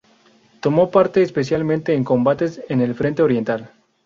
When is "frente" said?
2.95-3.21